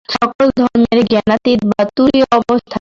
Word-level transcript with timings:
সকল 0.09 0.45
ধর্মের 0.57 0.99
জ্ঞানাতীত 1.05 1.59
বা 1.69 1.81
তুরীয় 1.97 2.25
অবস্থা 2.31 2.57
এক। 2.57 2.69